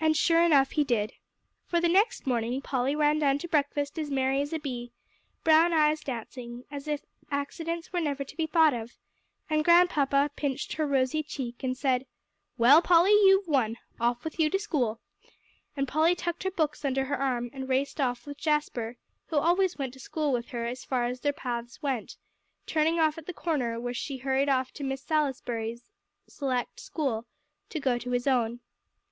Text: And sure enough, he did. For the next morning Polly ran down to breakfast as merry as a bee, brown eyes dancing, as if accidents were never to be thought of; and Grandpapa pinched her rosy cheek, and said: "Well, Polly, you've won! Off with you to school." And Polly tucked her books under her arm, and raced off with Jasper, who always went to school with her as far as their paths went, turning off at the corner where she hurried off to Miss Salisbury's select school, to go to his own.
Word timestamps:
And 0.00 0.16
sure 0.16 0.42
enough, 0.42 0.72
he 0.72 0.82
did. 0.82 1.12
For 1.64 1.80
the 1.80 1.88
next 1.88 2.26
morning 2.26 2.60
Polly 2.60 2.96
ran 2.96 3.20
down 3.20 3.38
to 3.38 3.46
breakfast 3.46 3.96
as 3.96 4.10
merry 4.10 4.40
as 4.42 4.52
a 4.52 4.58
bee, 4.58 4.90
brown 5.44 5.72
eyes 5.72 6.00
dancing, 6.00 6.64
as 6.72 6.88
if 6.88 7.02
accidents 7.30 7.92
were 7.92 8.00
never 8.00 8.24
to 8.24 8.36
be 8.36 8.48
thought 8.48 8.74
of; 8.74 8.98
and 9.48 9.64
Grandpapa 9.64 10.30
pinched 10.34 10.72
her 10.72 10.88
rosy 10.88 11.22
cheek, 11.22 11.62
and 11.62 11.76
said: 11.76 12.04
"Well, 12.56 12.82
Polly, 12.82 13.12
you've 13.12 13.46
won! 13.46 13.76
Off 14.00 14.24
with 14.24 14.40
you 14.40 14.50
to 14.50 14.58
school." 14.58 14.98
And 15.76 15.86
Polly 15.86 16.16
tucked 16.16 16.42
her 16.42 16.50
books 16.50 16.84
under 16.84 17.04
her 17.04 17.16
arm, 17.16 17.48
and 17.52 17.68
raced 17.68 18.00
off 18.00 18.26
with 18.26 18.38
Jasper, 18.38 18.96
who 19.26 19.36
always 19.36 19.78
went 19.78 19.92
to 19.92 20.00
school 20.00 20.32
with 20.32 20.48
her 20.48 20.66
as 20.66 20.84
far 20.84 21.04
as 21.04 21.20
their 21.20 21.32
paths 21.32 21.80
went, 21.80 22.16
turning 22.66 22.98
off 22.98 23.16
at 23.18 23.26
the 23.26 23.32
corner 23.32 23.78
where 23.78 23.94
she 23.94 24.16
hurried 24.16 24.48
off 24.48 24.72
to 24.72 24.82
Miss 24.82 25.04
Salisbury's 25.04 25.92
select 26.26 26.80
school, 26.80 27.24
to 27.68 27.78
go 27.78 27.98
to 27.98 28.10
his 28.10 28.26
own. 28.26 28.58